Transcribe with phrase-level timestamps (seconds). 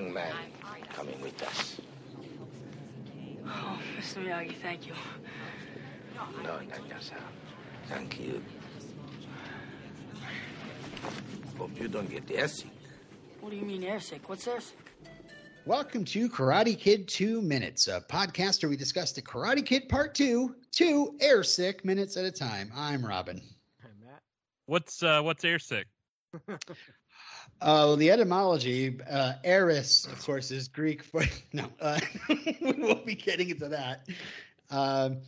[0.00, 0.32] young man
[0.94, 1.80] coming with us.
[3.46, 4.24] Oh, Mr.
[4.24, 4.94] Miyagi, thank you.
[6.42, 7.18] No, Daniel-san.
[7.88, 8.42] Thank you.
[11.58, 12.70] Hope you don't get airsick.
[13.40, 14.20] What do you mean airsick?
[14.26, 14.72] What's airsick?
[15.66, 20.14] Welcome to Karate Kid 2 Minutes, a podcast where we discuss the Karate Kid Part
[20.14, 22.72] 2, two air sick minutes at a time.
[22.74, 23.42] I'm Robin.
[23.82, 24.22] And Matt.
[24.64, 25.84] What's uh what's airsick?
[27.60, 31.22] Uh, the etymology, uh, eris, of course, is Greek for.
[31.52, 34.06] No, uh, we won't be getting into that.
[34.70, 35.18] Um,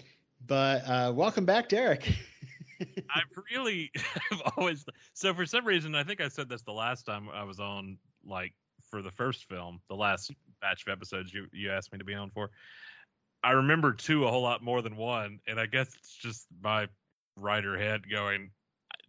[0.47, 2.09] but uh, welcome back, Derek.
[2.81, 3.91] I've really
[4.31, 4.85] have always
[5.15, 7.99] so for some reason I think I said this the last time I was on
[8.25, 8.53] like
[8.91, 12.15] for the first film, the last batch of episodes you you asked me to be
[12.15, 12.51] on for.
[13.45, 16.89] I remember two a whole lot more than one, and I guess it's just my
[17.37, 18.51] writer head going.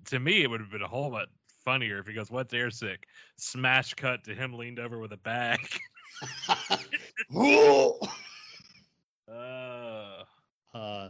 [0.05, 1.27] To me, it would have been a whole lot
[1.63, 5.17] funnier if he goes, "What's air sick?" Smash cut to him leaned over with a
[5.17, 5.67] bag.
[9.30, 10.23] Uh,
[10.73, 11.09] Uh,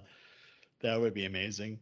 [0.81, 1.79] that would be amazing.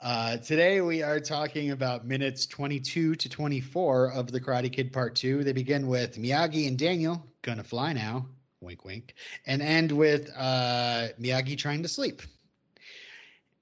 [0.00, 5.16] Uh, today we are talking about minutes 22 to 24 of the Karate Kid Part
[5.16, 5.42] 2.
[5.44, 8.26] They begin with Miyagi and Daniel, gonna fly now,
[8.60, 9.14] wink wink,
[9.44, 12.22] and end with uh, Miyagi trying to sleep.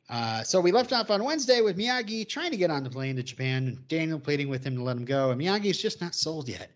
[0.08, 3.16] Uh, so we left off on Wednesday with Miyagi trying to get on the plane
[3.16, 6.14] to Japan, and Daniel pleading with him to let him go, and Miyagi's just not
[6.14, 6.70] sold yet,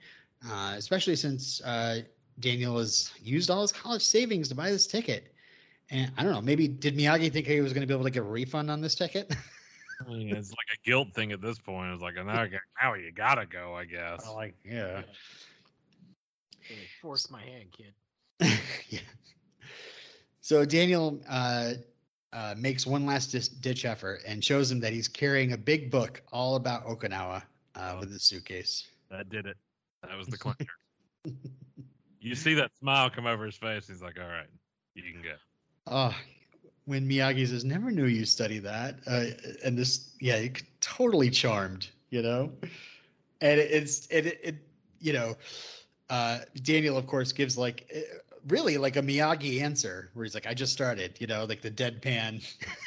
[0.47, 2.03] uh, especially since uh,
[2.41, 5.33] Daniel has used all his college savings to buy this ticket.
[5.91, 8.11] And I don't know, maybe did Miyagi think he was going to be able to
[8.11, 9.35] get a refund on this ticket?
[10.01, 11.93] I mean, it's like a guilt thing at this point.
[11.93, 12.47] It's like now,
[12.83, 14.27] now you gotta go, I guess.
[14.27, 15.03] I like, yeah.
[16.61, 18.59] Hey, force my hand, kid.
[18.89, 19.01] yeah.
[20.41, 21.75] So Daniel uh,
[22.33, 25.91] uh, makes one last dis- ditch effort and shows him that he's carrying a big
[25.91, 27.43] book all about Okinawa
[27.75, 28.87] uh, with his suitcase.
[29.11, 29.57] That did it.
[30.03, 30.73] That was the clincher.
[32.21, 33.87] you see that smile come over his face.
[33.89, 34.49] He's like, "All right,
[34.95, 35.35] you can go."
[35.87, 36.15] Oh,
[36.87, 39.25] when Miyagi says, "Never knew you study that," uh,
[39.65, 40.47] and this, yeah,
[40.81, 42.53] totally charmed, you know,
[43.41, 44.55] and it, it's it, it, it
[45.01, 45.37] you know,
[46.09, 48.03] uh, Daniel of course gives like eh,
[48.48, 51.70] really like a Miyagi answer where he's like, "I just started," you know, like the
[51.70, 52.45] deadpan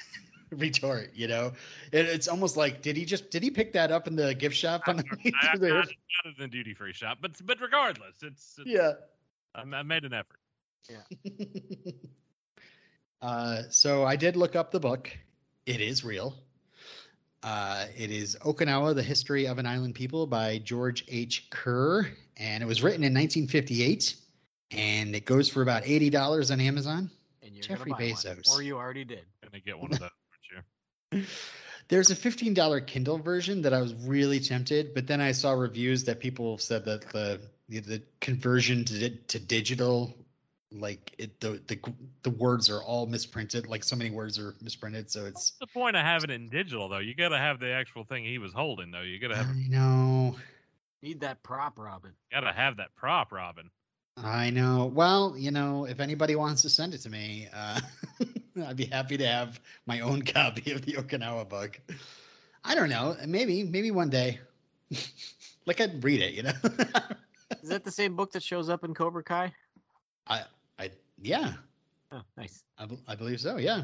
[0.51, 1.53] retort, you know,
[1.91, 4.55] it, it's almost like did he just did he pick that up in the gift
[4.55, 5.73] shop on the way I, through there?
[5.75, 5.87] not,
[6.25, 8.93] not in the duty free shop, but but regardless, it's, it's Yeah.
[9.53, 10.39] I, I made an effort.
[10.89, 11.91] Yeah.
[13.21, 15.09] uh, so I did look up the book.
[15.65, 16.35] It is real.
[17.41, 21.49] Uh, it is Okinawa: The History of an Island People by George H.
[21.49, 24.15] Kerr, and it was written in 1958.
[24.71, 27.09] And it goes for about eighty dollars on Amazon.
[27.43, 28.49] And you're Jeffrey buy Bezos.
[28.49, 29.25] One, or you already did.
[29.43, 30.09] Gonna get one of those,
[31.11, 31.23] aren't you?
[31.87, 35.51] There's a fifteen dollar Kindle version that I was really tempted, but then I saw
[35.51, 40.15] reviews that people said that the the, the conversion to to digital,
[40.71, 41.79] like it the, the
[42.23, 43.67] the words are all misprinted.
[43.67, 46.49] Like so many words are misprinted, so it's What's the point of having it in
[46.49, 46.99] digital though?
[46.99, 49.01] You gotta have the actual thing he was holding though.
[49.01, 50.35] You gotta have I know.
[51.03, 52.13] Need that prop, Robin.
[52.31, 53.69] gotta have that prop, Robin.
[54.17, 54.85] I know.
[54.85, 57.79] Well, you know, if anybody wants to send it to me, uh,
[58.65, 61.79] I'd be happy to have my own copy of the Okinawa book.
[62.63, 63.15] I don't know.
[63.25, 64.39] Maybe, maybe one day.
[65.65, 66.53] like I'd read it, you know.
[67.61, 69.53] Is that the same book that shows up in Cobra Kai?
[70.27, 70.43] I,
[70.79, 71.53] I, yeah,
[72.11, 72.63] Oh, nice.
[72.77, 73.57] I, I believe so.
[73.57, 73.83] Yeah.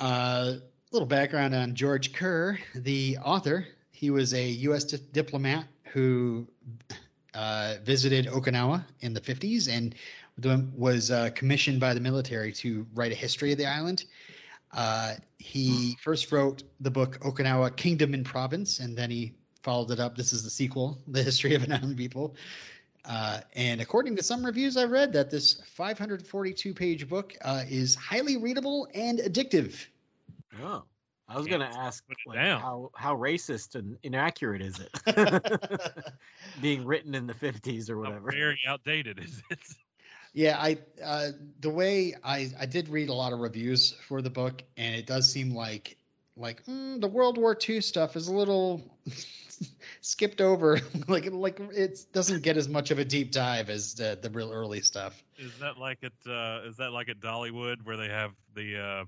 [0.00, 0.54] Uh,
[0.92, 3.66] little background on George Kerr, the author.
[3.92, 4.84] He was a U.S.
[4.84, 6.46] di- diplomat who
[7.36, 9.94] uh, visited Okinawa in the 50s and
[10.76, 14.04] was uh, commissioned by the military to write a history of the island.
[14.72, 20.00] Uh, he first wrote the book Okinawa Kingdom and Province, and then he followed it
[20.00, 20.16] up.
[20.16, 22.34] This is the sequel, The History of an Island People.
[23.04, 27.94] Uh, and according to some reviews I've read, that this 542 page book uh, is
[27.94, 29.86] highly readable and addictive.
[30.60, 30.82] Oh.
[31.28, 34.90] I was gonna ask like, how how racist and inaccurate is it?
[36.60, 38.16] Being written in the fifties or whatever.
[38.16, 38.38] How whatever.
[38.38, 39.58] very outdated is it?
[40.32, 41.30] yeah, I uh,
[41.60, 45.06] the way I I did read a lot of reviews for the book, and it
[45.06, 45.96] does seem like
[46.36, 48.82] like mm, the World War II stuff is a little
[50.00, 50.78] skipped over.
[51.08, 54.52] like like it doesn't get as much of a deep dive as the, the real
[54.52, 55.20] early stuff.
[55.38, 59.06] Is that like at uh, is that like at Dollywood where they have the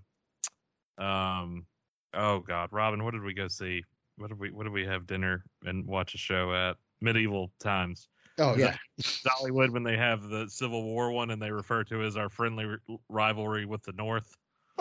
[0.98, 1.66] uh, um
[2.14, 2.68] oh god.
[2.72, 3.84] Robin what did we go see?
[4.16, 6.76] What did we what did we have dinner and watch a show at?
[7.00, 8.08] Medieval times.
[8.38, 12.16] Oh yeah, Dollywood when they have the Civil War one and they refer to as
[12.16, 14.36] our friendly r- rivalry with the North?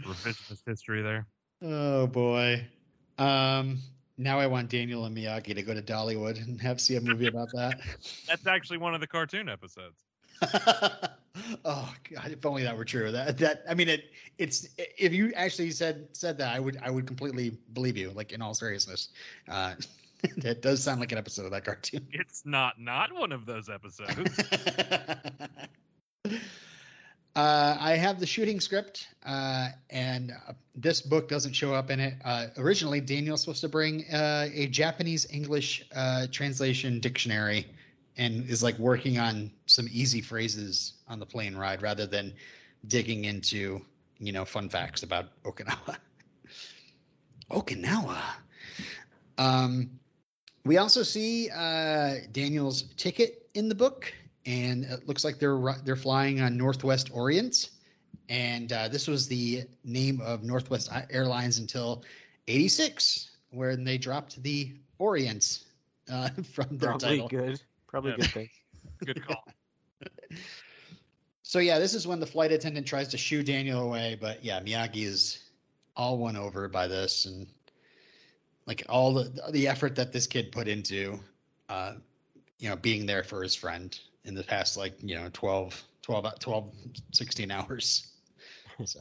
[0.00, 1.26] Revisionist history there.
[1.62, 2.66] Oh boy.
[3.18, 3.78] Um
[4.18, 7.26] now I want Daniel and Miyagi to go to Dollywood and have see a movie
[7.26, 7.80] about that.
[8.28, 9.98] That's actually one of the cartoon episodes.
[11.64, 12.30] oh God!
[12.30, 13.12] If only that were true.
[13.12, 14.04] That that I mean, it
[14.38, 18.10] it's if you actually said said that, I would I would completely believe you.
[18.10, 19.08] Like in all seriousness,
[19.48, 19.74] uh,
[20.38, 22.06] that does sound like an episode of that cartoon.
[22.12, 24.40] It's not not one of those episodes.
[27.34, 31.98] Uh, I have the shooting script, uh, and uh, this book doesn't show up in
[31.98, 32.14] it.
[32.22, 37.66] Uh, originally, Daniel's supposed to bring uh, a Japanese English uh, translation dictionary,
[38.16, 42.32] and is like working on some easy phrases on the plane ride rather than
[42.86, 43.80] digging into
[44.18, 45.96] you know fun facts about Okinawa.
[47.50, 48.20] Okinawa.
[49.38, 49.90] Um,
[50.64, 51.48] we also see
[52.32, 54.12] Daniel's ticket in the book
[54.46, 57.70] and it looks like they're they're flying on Northwest Orient,
[58.28, 62.04] and uh, this was the name of Northwest Airlines until
[62.48, 65.60] '86, when they dropped the Orient
[66.10, 67.28] uh, from their Probably title.
[67.28, 67.62] good.
[67.92, 68.16] Probably Yeah.
[68.16, 68.48] good thing.
[69.06, 69.44] Good call.
[71.42, 74.60] So yeah, this is when the flight attendant tries to shoo Daniel away, but yeah,
[74.60, 75.38] Miyagi is
[75.94, 77.46] all won over by this, and
[78.66, 81.20] like all the the effort that this kid put into,
[81.68, 81.94] uh,
[82.58, 86.38] you know, being there for his friend in the past like you know 12, 12,
[86.38, 86.72] 12
[87.12, 88.08] 16 hours.
[88.86, 89.00] So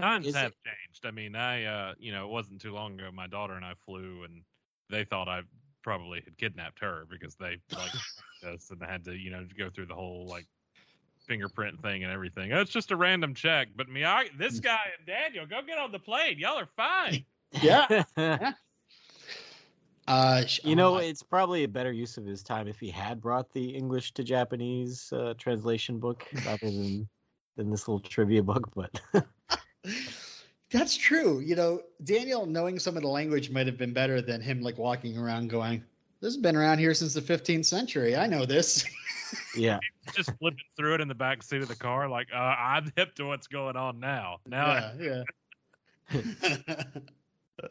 [0.00, 1.04] Times Is have changed.
[1.04, 3.10] I mean, I uh, you know, it wasn't too long ago.
[3.12, 4.42] My daughter and I flew, and
[4.88, 5.42] they thought I
[5.82, 7.92] probably had kidnapped her because they like
[8.54, 10.46] us and had to, you know, go through the whole like
[11.26, 12.52] fingerprint thing and everything.
[12.52, 14.64] Oh, it's just a random check, but Miyagi, this Mm.
[14.64, 16.38] guy and Daniel, go get on the plane.
[16.38, 17.24] Y'all are fine.
[17.62, 18.04] yeah,
[20.08, 23.20] uh, you know, uh, it's probably a better use of his time if he had
[23.20, 27.08] brought the English to Japanese uh, translation book rather than
[27.56, 28.70] than this little trivia book.
[28.74, 29.00] But
[30.72, 31.40] That's true.
[31.40, 34.78] You know, Daniel knowing some of the language might have been better than him like
[34.78, 35.82] walking around going,
[36.20, 38.16] "This has been around here since the 15th century.
[38.16, 38.84] I know this."
[39.56, 39.80] yeah,
[40.14, 43.14] just flipping through it in the back seat of the car, like uh, I'm hip
[43.16, 44.38] to what's going on now.
[44.46, 45.24] Now yeah,
[46.12, 46.22] yeah.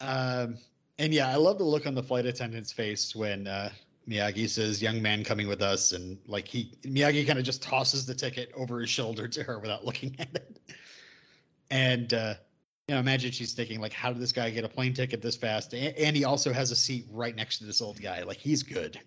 [0.00, 0.58] um,
[0.98, 3.70] and yeah, I love the look on the flight attendant's face when uh,
[4.08, 8.06] Miyagi says, "Young man coming with us," and like he Miyagi kind of just tosses
[8.06, 10.58] the ticket over his shoulder to her without looking at it.
[11.70, 12.34] And uh,
[12.88, 15.36] you know, imagine she's thinking like, "How did this guy get a plane ticket this
[15.36, 18.22] fast?" And, and he also has a seat right next to this old guy.
[18.24, 18.98] Like he's good.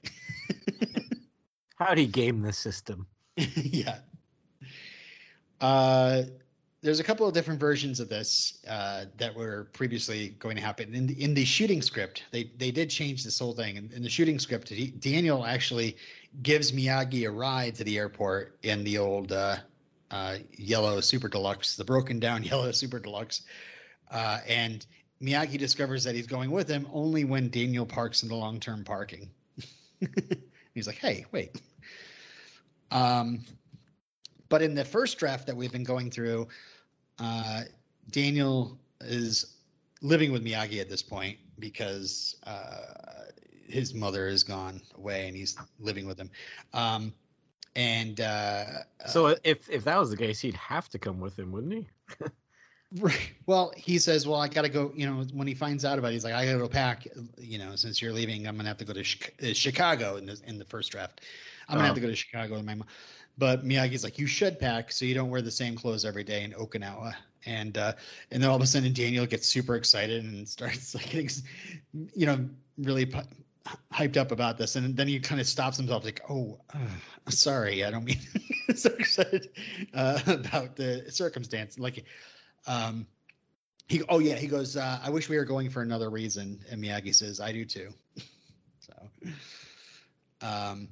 [1.75, 3.07] how'd he game the system?
[3.35, 3.97] yeah.
[5.59, 6.23] Uh,
[6.81, 10.93] there's a couple of different versions of this uh, that were previously going to happen
[10.93, 12.23] in the, in the shooting script.
[12.31, 13.77] They they did change this whole thing.
[13.77, 15.97] In, in the shooting script, he, Daniel actually
[16.41, 19.57] gives Miyagi a ride to the airport in the old uh,
[20.13, 23.41] uh, yellow Super Deluxe, the broken down yellow Super Deluxe,
[24.11, 24.85] uh, and
[25.21, 28.83] Miyagi discovers that he's going with him only when Daniel parks in the long term
[28.83, 29.31] parking.
[30.75, 31.59] he's like, "Hey, wait."
[32.91, 33.43] Um,
[34.49, 36.47] but in the first draft that we've been going through,
[37.17, 37.61] uh,
[38.11, 39.55] Daniel is
[40.03, 43.31] living with Miyagi at this point because uh,
[43.67, 46.29] his mother is gone away and he's living with him.
[46.71, 47.13] Um,
[47.75, 48.65] and uh,
[49.05, 51.87] So if if that was the case, he'd have to come with him, wouldn't he?
[52.99, 53.31] Right.
[53.47, 56.09] Well, he says, "Well, I got to go." You know, when he finds out about
[56.09, 57.07] it, he's like, "I got to go pack."
[57.39, 60.39] You know, since you're leaving, I'm gonna have to go to uh, Chicago in the
[60.45, 61.21] in the first draft.
[61.67, 61.95] I'm gonna have Oh.
[61.95, 62.87] to go to Chicago with my mom.
[63.35, 66.43] But Miyagi's like, "You should pack so you don't wear the same clothes every day
[66.43, 67.15] in Okinawa."
[67.47, 67.93] And uh,
[68.29, 71.29] and then all of a sudden, Daniel gets super excited and starts like getting,
[72.13, 73.11] you know, really
[73.93, 74.75] hyped up about this.
[74.75, 78.19] And then he kind of stops himself, like, "Oh, uh, sorry, I don't mean
[78.75, 79.49] so excited
[79.93, 82.05] uh, about the circumstance." Like
[82.67, 83.07] um,
[83.87, 84.77] he, oh yeah, he goes.
[84.77, 87.93] Uh, I wish we were going for another reason, and Miyagi says, "I do too."
[88.79, 89.09] so,
[90.41, 90.89] um,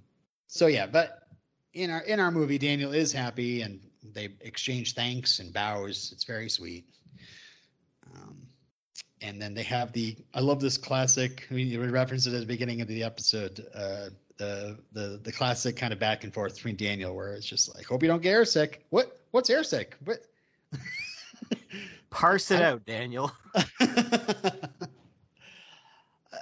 [0.47, 1.21] so yeah, but
[1.73, 3.81] in our in our movie, Daniel is happy, and
[4.13, 6.11] they exchange thanks and bows.
[6.13, 6.85] It's very sweet.
[9.21, 10.15] And then they have the.
[10.33, 11.47] I love this classic.
[11.51, 13.65] We we referenced it at the beginning of the episode.
[13.73, 17.73] Uh, the the the classic kind of back and forth between Daniel, where it's just
[17.75, 19.15] like, "Hope you don't get airsick." What?
[19.29, 19.93] What's airsick?
[20.03, 20.19] What?
[22.09, 23.31] Parse it I- out, Daniel.
[26.33, 26.37] Uh,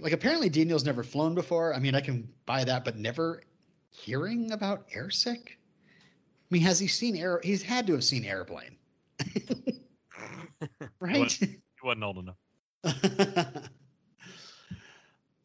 [0.00, 1.74] like apparently Daniel's never flown before.
[1.74, 3.42] I mean, I can buy that, but never
[3.90, 5.48] hearing about airsick.
[5.48, 7.40] I mean, has he seen air?
[7.42, 8.76] He's had to have seen airplane,
[11.00, 11.38] right?
[11.82, 12.36] Wasn't old enough.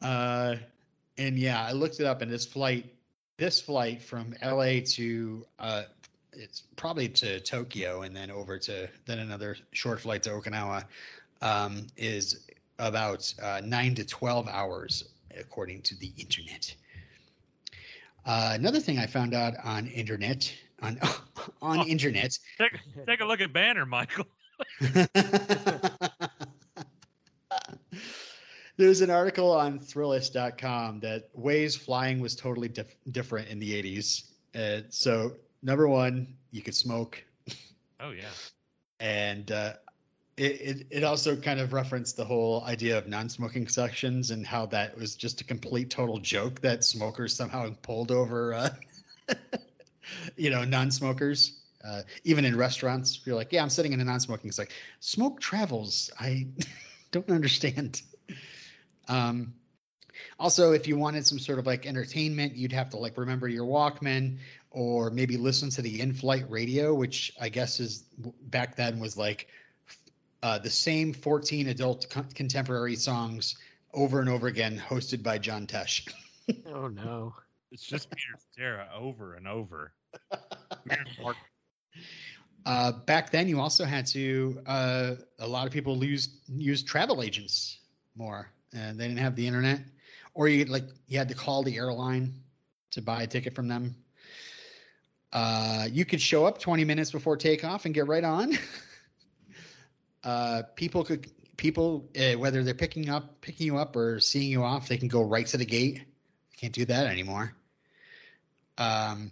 [0.01, 0.55] uh,
[1.17, 2.85] and yeah, I looked it up, and this flight,
[3.37, 4.81] this flight from L.A.
[4.81, 5.83] to uh,
[6.33, 10.85] it's probably to Tokyo, and then over to then another short flight to Okinawa.
[11.41, 12.47] um, is
[12.79, 15.03] about uh, nine to 12 hours,
[15.37, 16.73] according to the internet.
[18.25, 20.97] Uh, another thing I found out on internet on
[21.61, 21.85] on Oh.
[21.85, 22.37] internet.
[22.57, 22.71] Take,
[23.05, 24.25] take a look at Banner, Michael.
[28.75, 34.23] There's an article on Thrillist.com that ways flying was totally dif- different in the 80s.
[34.55, 37.23] Uh, so number one, you could smoke,
[37.99, 38.29] Oh yeah.
[38.99, 39.73] and uh,
[40.37, 44.65] it, it it also kind of referenced the whole idea of non-smoking sections and how
[44.67, 48.69] that was just a complete total joke that smokers somehow pulled over, uh,
[50.35, 51.59] you know, non-smokers.
[51.83, 54.47] Uh, even in restaurants, you're like, yeah, I'm sitting in a non-smoking.
[54.47, 56.11] It's like smoke travels.
[56.19, 56.47] I
[57.11, 58.01] don't understand.
[59.07, 59.53] Um,
[60.39, 63.65] also, if you wanted some sort of like entertainment, you'd have to like remember your
[63.65, 64.37] Walkman
[64.71, 68.03] or maybe listen to the in-flight radio, which I guess is
[68.41, 69.47] back then was like
[70.41, 73.55] uh, the same 14 adult con- contemporary songs
[73.93, 76.07] over and over again, hosted by John Tesh.
[76.67, 77.35] Oh no.
[77.71, 79.93] It's just Peter Cetera over and over.
[81.21, 81.37] Mark-
[82.65, 84.61] Uh, back then, you also had to.
[84.65, 87.77] Uh, a lot of people use use travel agents
[88.15, 89.81] more, and they didn't have the internet,
[90.33, 92.35] or you like you had to call the airline
[92.91, 93.95] to buy a ticket from them.
[95.33, 98.55] Uh, you could show up 20 minutes before takeoff and get right on.
[100.23, 104.63] uh, people could people uh, whether they're picking up picking you up or seeing you
[104.63, 106.03] off, they can go right to the gate.
[106.57, 107.53] Can't do that anymore.
[108.77, 109.31] Um,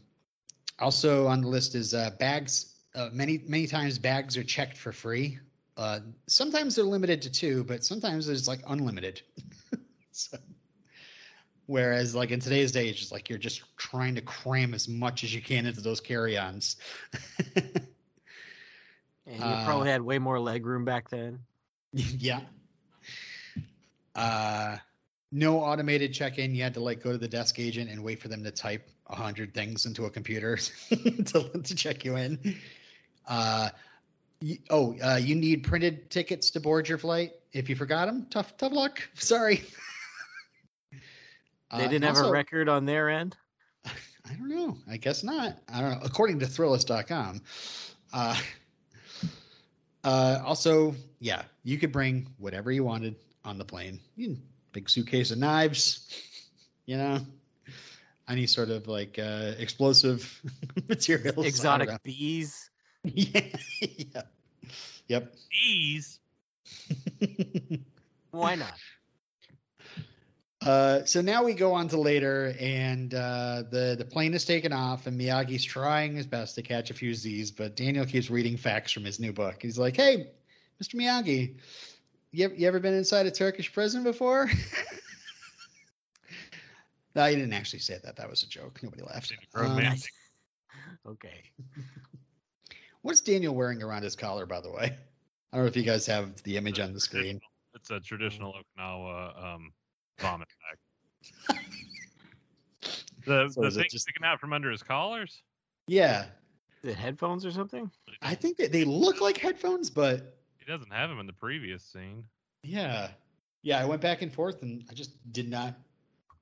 [0.79, 2.70] also on the list is uh, bags.
[2.93, 5.39] Uh, many many times bags are checked for free.
[5.77, 9.21] Uh, sometimes they're limited to two, but sometimes it's like unlimited.
[10.11, 10.37] so,
[11.67, 15.23] whereas like in today's day, it's just like you're just trying to cram as much
[15.23, 16.75] as you can into those carry-ons.
[19.27, 21.39] And you Uh, probably had way more leg room back then.
[21.93, 22.41] yeah.
[24.15, 24.77] Uh,
[25.31, 26.53] no automated check-in.
[26.55, 28.89] You had to like go to the desk agent and wait for them to type
[29.07, 32.57] a hundred things into a computer to, to check you in.
[33.27, 33.69] Uh,
[34.41, 37.31] y- oh, uh, you need printed tickets to board your flight.
[37.53, 39.01] If you forgot them, tough tough luck.
[39.15, 39.63] Sorry.
[41.73, 43.37] They Uh, didn't have also- a record on their end.
[43.85, 44.77] I don't know.
[44.89, 45.57] I guess not.
[45.71, 45.99] I don't know.
[46.03, 47.41] According to Thrillist.com.
[48.11, 48.35] Uh,
[50.03, 53.99] uh, also, yeah, you could bring whatever you wanted on the plane.
[54.15, 54.37] You
[54.73, 56.07] big suitcase of knives,
[56.85, 57.19] you know,
[58.27, 60.41] any sort of like uh, explosive
[60.89, 61.45] materials.
[61.45, 62.69] Exotic bees.
[63.03, 63.41] Yeah.
[63.81, 64.21] yeah.
[65.07, 65.35] Yep.
[65.67, 66.19] Ease.
[68.31, 68.73] Why not?
[70.65, 74.71] Uh, so now we go on to later, and uh, the the plane is taken
[74.71, 78.57] off, and Miyagi's trying his best to catch a few Z's, but Daniel keeps reading
[78.57, 79.55] facts from his new book.
[79.59, 80.27] He's like, "Hey,
[80.81, 80.95] Mr.
[80.95, 81.55] Miyagi,
[82.31, 84.45] you ever, you ever been inside a Turkish prison before?"
[87.15, 88.17] no, he didn't actually say that.
[88.17, 88.81] That was a joke.
[88.83, 89.33] Nobody laughed.
[89.55, 89.81] Um.
[91.07, 91.41] Okay.
[93.01, 94.95] What's Daniel wearing around his collar, by the way?
[95.53, 97.39] I don't know if you guys have the image on the screen.
[97.75, 99.73] It's a traditional Okinawa um,
[100.19, 100.47] vomit
[101.49, 101.57] bag.
[103.25, 105.43] The So the is thing just- sticking out from under his collars.
[105.87, 106.25] Yeah,
[106.83, 107.91] The headphones or something?
[108.21, 111.83] I think that they look like headphones, but He doesn't have them in the previous
[111.83, 112.23] scene.
[112.63, 113.11] Yeah.
[113.61, 115.75] Yeah, I went back and forth and I just did not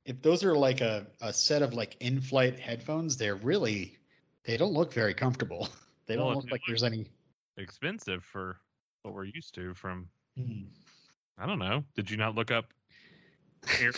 [0.06, 3.98] if those are like a, a set of like in-flight headphones, they're really
[4.46, 5.68] they don't look very comfortable.
[6.10, 7.06] They don't look like there's any
[7.58, 8.58] Expensive for
[9.04, 10.64] what we're used to from Hmm.
[11.38, 11.84] I don't know.
[11.96, 12.74] Did you not look up
[13.82, 13.92] air,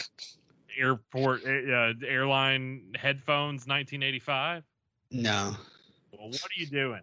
[0.78, 4.64] airport uh, airline headphones 1985?
[5.12, 5.56] No.
[6.12, 7.02] Well, what are you doing?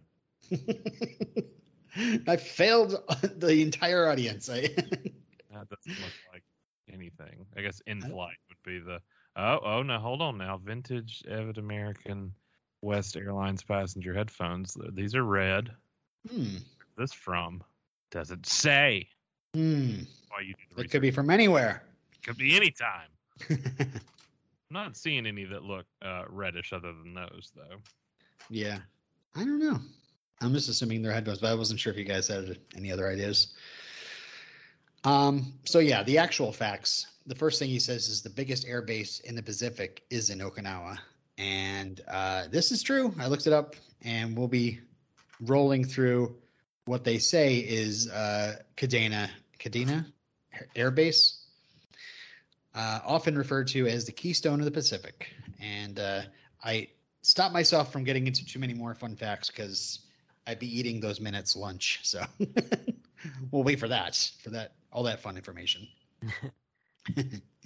[2.29, 2.97] I failed
[3.37, 4.51] the entire audience.
[4.51, 6.45] I That doesn't look like
[6.93, 7.47] anything.
[7.57, 9.01] I guess in flight would be the.
[9.37, 10.59] Oh, oh, no, hold on now.
[10.59, 12.35] Vintage Evid American
[12.83, 14.77] West Airlines passenger headphones.
[14.93, 15.71] These are red.
[16.31, 16.57] hmm.
[16.97, 17.63] This from?
[18.11, 19.09] Doesn't say.
[19.55, 20.01] Hmm.
[20.31, 21.83] Why you It could be from anywhere.
[22.25, 23.09] Could be anytime.
[23.51, 23.91] I'm
[24.71, 27.77] not seeing any that look uh, reddish other than those, though.
[28.51, 28.79] yeah.
[29.35, 29.79] I don't know.
[30.41, 33.09] I'm just assuming they're headphones, but I wasn't sure if you guys had any other
[33.09, 33.55] ideas.
[35.05, 37.07] Um, so yeah, the actual facts.
[37.27, 40.39] The first thing he says is the biggest air base in the Pacific is in
[40.39, 40.99] Okinawa.
[41.39, 43.15] And uh, this is true.
[43.19, 44.81] I looked it up and we'll be
[45.41, 46.37] rolling through
[46.85, 49.29] what they say is uh, Kadena,
[49.59, 50.07] Kadena
[50.75, 51.45] Air Base,
[52.75, 55.33] uh, often referred to as the keystone of the Pacific.
[55.61, 56.23] And uh,
[56.63, 56.89] I
[57.23, 60.01] stopped myself from getting into too many more fun facts because
[60.47, 62.01] I'd be eating those minutes lunch.
[62.09, 62.25] So
[63.51, 65.89] we'll wait for that for that all that fun information.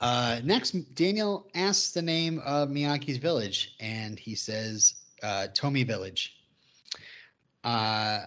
[0.00, 6.34] uh, next, Daniel asks the name of Miyagi's village, and he says uh, Tomi Village.
[7.62, 8.20] Uh,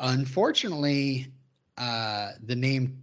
[0.00, 1.28] unfortunately,
[1.76, 3.02] uh, the name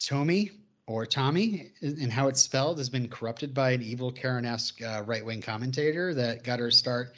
[0.00, 0.50] Tomi
[0.86, 5.42] or Tommy and how it's spelled has been corrupted by an evil Karen-esque uh, right-wing
[5.42, 7.14] commentator that got her start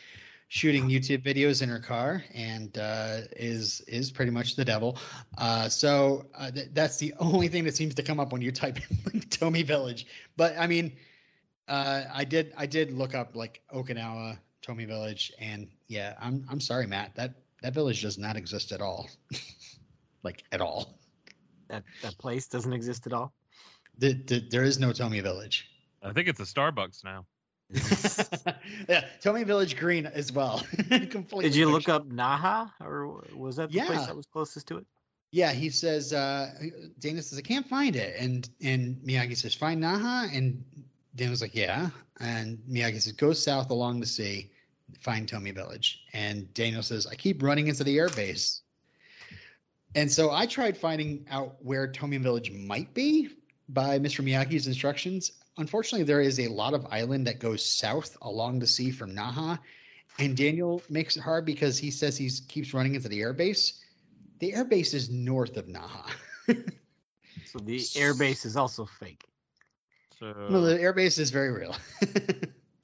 [0.48, 4.98] shooting YouTube videos in her car and uh, is is pretty much the devil.
[5.36, 8.52] Uh, so uh, th- that's the only thing that seems to come up when you
[8.52, 8.78] type
[9.12, 10.06] in Tomi Village.
[10.36, 10.92] But I mean,
[11.68, 16.60] uh, I did I did look up like Okinawa Tomi Village, and yeah, I'm I'm
[16.60, 17.14] sorry, Matt.
[17.16, 19.08] That that village does not exist at all,
[20.22, 20.98] like at all.
[21.68, 23.32] That that place doesn't exist at all.
[23.98, 25.68] The, the, there is no Tomi Village.
[26.02, 27.26] I think it's a Starbucks now.
[28.88, 30.62] yeah, Tomi Village Green as well.
[31.11, 31.44] Completely.
[31.44, 33.87] Did you look up Naha, or was that the Yeah.
[33.87, 34.87] place that was closest to it?
[35.33, 36.12] Yeah, he says.
[36.12, 36.50] Uh,
[36.99, 40.64] Dana says I can't find it, and and Miyagi says find Naha, and
[41.16, 41.90] Dana's like yeah,
[42.21, 44.52] and Miyagi says go south along the sea,
[45.00, 48.61] find Tomi Village, and Daniel says I keep running into the airbase.
[49.97, 53.30] And so I tried finding out where Tomi Village might be
[53.68, 54.25] by Mr.
[54.25, 55.33] Miyagi's instructions.
[55.56, 59.58] Unfortunately, there is a lot of island that goes south along the sea from Naha,
[60.18, 63.80] and Daniel makes it hard because he says he keeps running into the airbase.
[64.40, 66.11] The airbase is north of Naha.
[67.46, 69.23] So the airbase is also fake.
[70.18, 71.76] So no, the airbase is very real.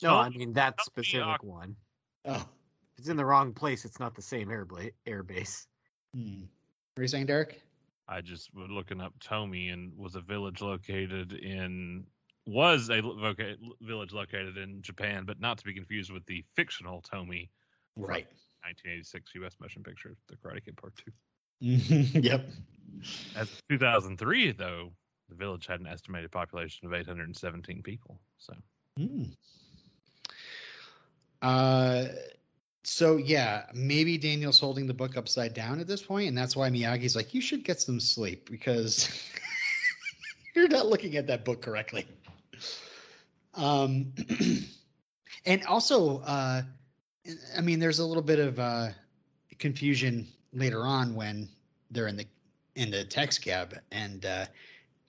[0.02, 1.76] No, I mean that specific one.
[2.24, 5.66] oh, If it's in the wrong place, it's not the same airbla- airbase.
[6.14, 6.42] hmm.
[6.94, 7.60] what are you saying, Derek?
[8.08, 12.06] I just was looking up Tomi and was a village located in
[12.46, 17.00] was a loca- village located in Japan, but not to be confused with the fictional
[17.02, 17.50] Tomi
[17.96, 18.26] Right.
[18.62, 19.56] 1986 U.S.
[19.60, 21.12] motion picture, The Karate Kid Part Two.
[21.60, 22.48] yep.
[23.36, 24.92] As 2003, though,
[25.28, 28.20] the village had an estimated population of 817 people.
[28.38, 28.54] So
[28.98, 29.24] Hmm.
[31.42, 32.06] Uh,
[32.82, 36.68] so yeah, maybe Daniel's holding the book upside down at this point, and that's why
[36.70, 39.08] Miyagi's like, you should get some sleep because
[40.54, 42.06] you're not looking at that book correctly.
[43.54, 44.12] Um,
[45.46, 46.62] and also, uh,
[47.56, 48.88] I mean, there's a little bit of uh,
[49.58, 51.48] confusion later on when
[51.90, 52.26] they're in the
[52.76, 54.46] in the text cab and uh,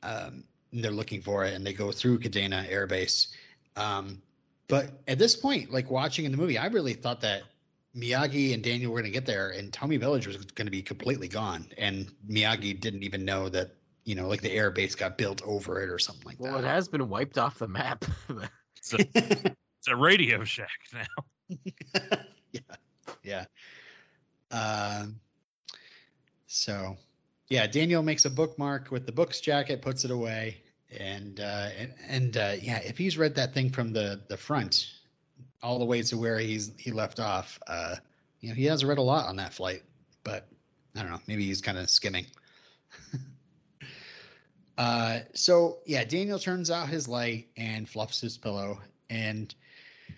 [0.04, 3.27] um, they're looking for it, and they go through Kadena Air Base.
[3.75, 4.21] Um,
[4.67, 7.43] but at this point, like watching in the movie, I really thought that
[7.95, 10.82] Miyagi and Daniel were going to get there, and Tomi Village was going to be
[10.82, 13.71] completely gone, and Miyagi didn't even know that
[14.04, 16.44] you know, like the air base got built over it or something like that.
[16.44, 18.06] Well, it has been wiped off the map.
[18.78, 21.58] it's a, it's a Radio Shack now.
[22.52, 22.76] yeah,
[23.24, 23.46] yeah.
[24.52, 25.20] Um,
[26.48, 26.98] so,
[27.50, 30.64] yeah, Daniel makes a bookmark with the books jacket, puts it away,
[31.00, 34.88] and uh, and, and uh, yeah, if he's read that thing from the the front
[35.64, 37.96] all the way to where he's he left off, uh,
[38.40, 39.84] you know, he has read a lot on that flight,
[40.24, 40.48] but
[40.96, 42.26] I don't know, maybe he's kind of skimming.
[44.82, 48.80] uh, so yeah, Daniel turns out his light and fluffs his pillow,
[49.12, 49.54] and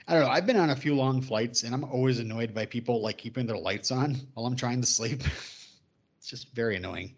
[0.07, 0.29] I don't know.
[0.29, 3.45] I've been on a few long flights, and I'm always annoyed by people like keeping
[3.45, 5.21] their lights on while I'm trying to sleep.
[6.17, 7.13] it's just very annoying.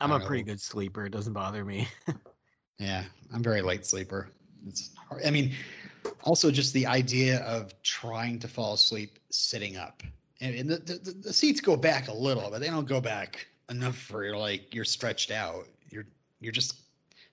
[0.00, 1.06] I'm a don't pretty good sleeper.
[1.06, 1.86] It doesn't bother me.
[2.80, 4.28] Yeah, I'm a very light sleeper.
[4.66, 5.22] It's hard.
[5.24, 5.52] I mean,
[6.24, 10.02] also just the idea of trying to fall asleep sitting up,
[10.40, 13.46] and, and the, the the seats go back a little, but they don't go back
[13.68, 15.66] enough for like you're stretched out.
[15.90, 16.06] You're
[16.40, 16.74] you're just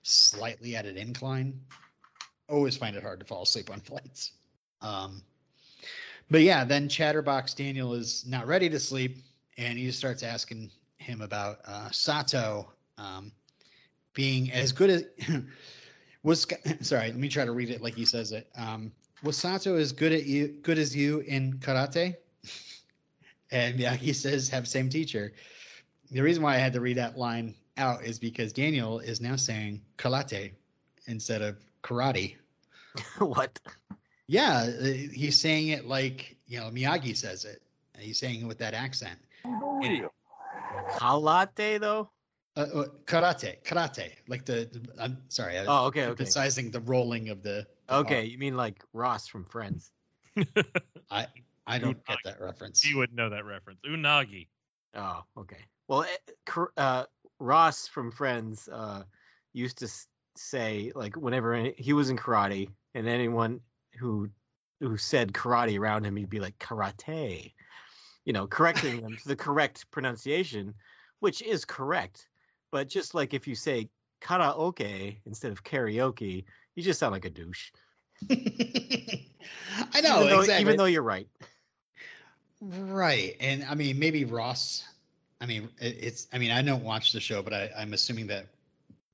[0.02, 1.60] slightly at an incline.
[2.48, 4.32] Always find it hard to fall asleep on flights.
[4.80, 5.22] Um,
[6.30, 9.18] but yeah, then Chatterbox Daniel is not ready to sleep,
[9.58, 12.70] and he starts asking him about uh, Sato.
[12.98, 13.32] Um,
[14.14, 15.04] being as good as
[16.22, 16.46] was
[16.82, 18.92] sorry let me try to read it like he says it um
[19.22, 22.14] was sato as good at you good as you in karate
[23.52, 25.32] and yeah, he says have same teacher
[26.12, 29.36] the reason why i had to read that line out is because daniel is now
[29.36, 30.52] saying karate
[31.06, 32.36] instead of karate
[33.18, 33.58] what?
[34.26, 37.62] yeah uh, he's saying it like you know miyagi says it
[37.98, 40.08] he's saying it with that accent And-
[40.88, 42.10] Kalate though?
[42.56, 46.10] uh, uh, karate karate like the, the i'm sorry I, Oh, okay, okay.
[46.10, 48.22] emphasizing the rolling of the, the Okay, R.
[48.24, 49.90] you mean like Ross from Friends?
[51.10, 51.26] I
[51.66, 52.84] I don't get that reference.
[52.84, 53.80] You wouldn't know that reference.
[53.86, 54.48] Unagi.
[54.94, 55.58] Oh, okay.
[55.92, 57.04] Well, eh, uh,
[57.38, 59.02] Ross from Friends uh,
[59.52, 59.88] used to
[60.36, 63.60] say like whenever he was in karate, and anyone
[63.98, 64.30] who
[64.80, 67.52] who said karate around him, he'd be like karate.
[68.24, 70.72] you know, correcting them to the correct pronunciation,
[71.20, 72.26] which is correct.
[72.70, 73.90] But just like if you say
[74.22, 77.70] karaoke instead of karaoke, you just sound like a douche.
[78.30, 80.62] I know even though, exactly.
[80.62, 81.28] Even though you're right.
[82.62, 84.84] Right, and I mean maybe Ross.
[85.42, 86.28] I mean it's.
[86.32, 88.46] I mean I don't watch the show, but I, I'm assuming that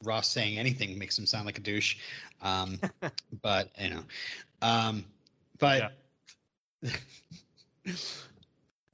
[0.05, 1.97] Ross saying anything makes him sound like a douche.
[2.43, 2.79] Um,
[3.43, 4.03] but you know,
[4.61, 5.05] um,
[5.59, 5.95] but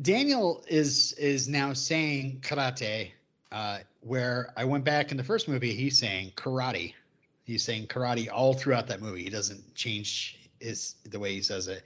[0.00, 3.10] Daniel is is now saying karate,
[3.50, 6.94] uh, where I went back in the first movie, he's saying karate.
[7.42, 9.24] He's saying karate all throughout that movie.
[9.24, 11.82] He doesn't change his the way he says it.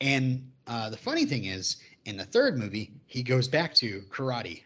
[0.00, 4.62] And uh, the funny thing is, in the third movie, he goes back to karate.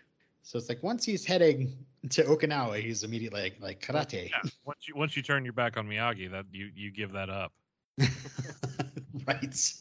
[0.47, 1.77] So it's like once he's heading
[2.11, 4.31] to Okinawa, he's immediately like, like karate.
[4.31, 4.49] Yeah.
[4.65, 7.53] Once you once you turn your back on Miyagi, that you you give that up.
[9.27, 9.73] right.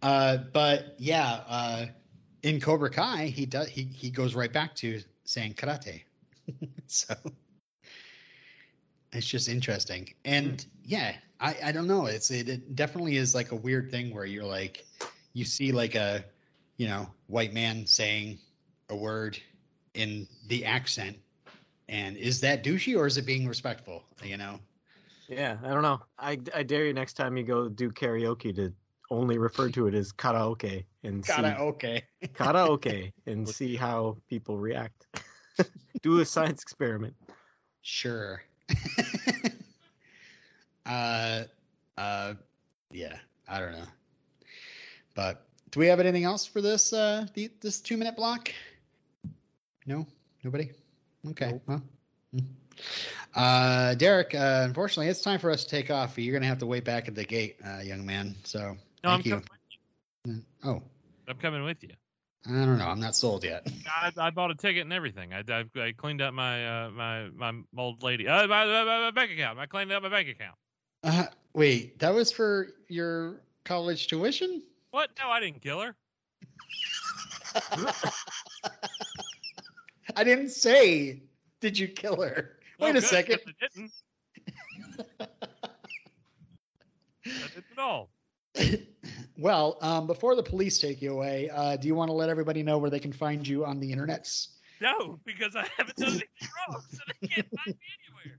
[0.00, 1.86] Uh, but yeah, uh,
[2.42, 6.04] in Cobra Kai, he does he he goes right back to saying karate.
[6.86, 7.14] so
[9.12, 12.06] it's just interesting, and yeah, I I don't know.
[12.06, 14.86] It's it, it definitely is like a weird thing where you're like
[15.34, 16.24] you see like a
[16.78, 18.38] you know white man saying
[18.88, 19.38] a word
[19.94, 21.16] in the accent,
[21.88, 24.02] and is that douchey or is it being respectful?
[24.22, 24.60] You know.
[25.28, 26.02] Yeah, I don't know.
[26.18, 28.72] I, I dare you next time you go do karaoke to
[29.10, 32.02] only refer to it as karaoke and see Karaoke.
[32.34, 35.06] karaoke and see how people react.
[36.02, 37.14] do a science experiment.
[37.82, 38.42] Sure.
[40.86, 41.44] uh,
[41.96, 42.34] uh,
[42.90, 43.16] yeah,
[43.48, 43.86] I don't know.
[45.14, 48.50] But do we have anything else for this uh the, this two minute block?
[49.86, 50.06] No,
[50.42, 50.70] nobody.
[51.30, 51.82] Okay, well.
[52.32, 52.40] hmm.
[53.34, 56.18] Uh, Derek, uh, unfortunately, it's time for us to take off.
[56.18, 58.34] You're gonna have to wait back at the gate, uh, young man.
[58.44, 59.36] So No, I'm thank you.
[59.36, 59.44] With
[60.26, 60.42] you.
[60.64, 60.82] Oh,
[61.28, 61.90] I'm coming with you.
[62.46, 62.86] I don't know.
[62.86, 63.66] I'm not sold yet.
[63.86, 65.32] I, I bought a ticket and everything.
[65.32, 68.28] I, I, I cleaned up my uh, my my old lady.
[68.28, 69.58] Uh, my, my, my bank account.
[69.58, 70.56] I cleaned up my bank account.
[71.02, 74.62] Uh, wait, that was for your college tuition?
[74.90, 75.10] What?
[75.18, 75.96] No, I didn't kill her.
[80.16, 81.22] I didn't say.
[81.60, 82.58] Did you kill her?
[82.78, 83.38] Wait a good, second.
[83.38, 83.92] 'cause I didn't.
[87.26, 88.10] I didn't at all.
[89.38, 92.62] well, um, before the police take you away, uh, do you want to let everybody
[92.62, 94.48] know where they can find you on the internets?
[94.80, 96.28] No, because I haven't done anything
[96.68, 98.38] wrong, so they can't find me anywhere.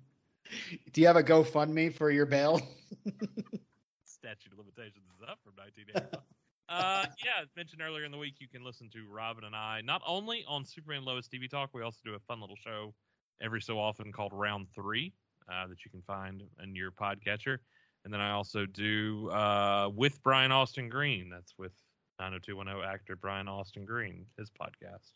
[0.93, 2.61] Do you have a GoFundMe for your bail?
[4.05, 6.19] Statute of limitations is up from 1985.
[6.67, 9.81] Uh, yeah, as mentioned earlier in the week, you can listen to Robin and I
[9.81, 12.93] not only on Superman Lois TV Talk, we also do a fun little show
[13.41, 15.13] every so often called Round Three
[15.51, 17.57] uh, that you can find in your podcatcher.
[18.03, 21.29] And then I also do uh, with Brian Austin Green.
[21.29, 21.73] That's with
[22.19, 25.11] 90210 actor Brian Austin Green, his podcast.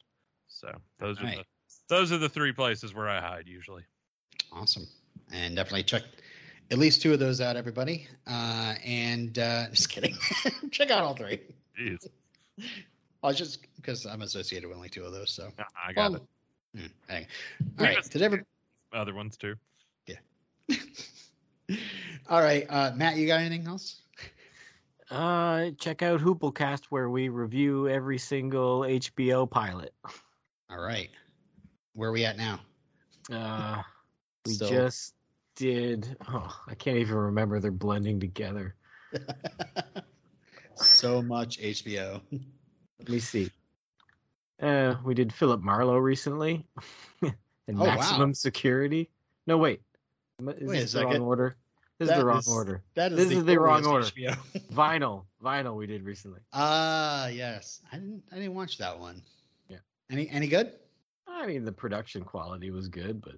[0.47, 1.37] So those are Right.
[1.37, 1.43] the
[1.87, 3.83] those are the three places where I hide usually.
[4.51, 4.87] Awesome.
[5.31, 6.03] And definitely check
[6.71, 8.07] at least two of those out, everybody.
[8.27, 10.15] Uh, and uh, just kidding.
[10.71, 11.39] check out all three.
[11.79, 12.07] Jeez,
[13.23, 15.31] Oh, just because I'm associated with only two of those.
[15.31, 15.49] So,
[15.85, 16.21] I got Well,
[16.75, 16.79] it.
[16.79, 17.25] hmm, hang.
[17.77, 18.01] All right.
[18.09, 18.43] Did ever?
[18.93, 19.55] Other ones too.
[20.07, 20.15] Yeah.
[22.29, 23.17] all right, uh, Matt.
[23.17, 24.01] You got anything else?
[25.11, 29.93] Uh, check out Hooplecast where we review every single HBO pilot.
[30.69, 31.09] All right.
[31.93, 32.61] Where are we at now?
[33.31, 33.81] Uh,
[34.45, 35.13] we So- just
[35.59, 36.17] did.
[36.27, 37.59] Oh, I can't even remember.
[37.59, 38.75] They're blending together.
[40.75, 42.21] so much HBO.
[42.99, 43.51] Let me see.
[44.61, 46.65] Uh, we did Philip Marlowe recently,
[47.21, 47.33] and
[47.69, 47.95] Oh, wow.
[47.95, 49.09] Maximum Security.
[49.47, 49.81] No, wait.
[50.39, 51.55] Is Wait this the wrong order?
[51.97, 52.83] This is the wrong is- order.
[52.95, 54.05] That is This the, is the wrong order.
[54.05, 54.37] HBO.
[54.73, 55.75] Vinyl, vinyl.
[55.75, 56.39] We did recently.
[56.53, 57.81] Ah, yes.
[57.91, 58.23] I didn't.
[58.31, 59.21] I didn't watch that one.
[59.69, 59.77] Yeah.
[60.09, 60.71] Any Any good?
[61.27, 63.35] I mean, the production quality was good, but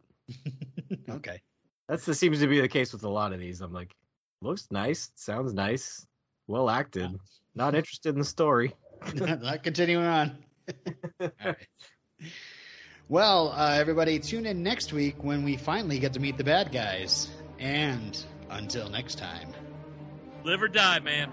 [1.09, 1.41] okay.
[1.91, 3.59] That's the seems to be the case with a lot of these.
[3.59, 3.93] I'm like,
[4.41, 6.07] looks nice, sounds nice,
[6.47, 7.19] well acted.
[7.53, 8.73] Not interested in the story.
[9.13, 10.37] Not continuing on.
[11.19, 11.57] All right.
[13.09, 16.71] Well, uh, everybody, tune in next week when we finally get to meet the bad
[16.71, 17.29] guys.
[17.59, 18.17] And
[18.49, 19.49] until next time.
[20.45, 21.29] Live or die, man.